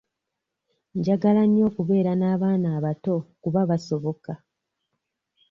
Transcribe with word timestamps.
Njagala 0.97 1.41
nnyo 1.47 1.63
okubeera 1.69 2.11
n'abaana 2.15 2.67
abatono 2.77 3.25
kuba 3.41 3.61
basoboka. 3.69 4.33